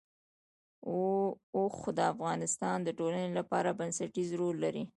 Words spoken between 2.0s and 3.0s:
افغانستان د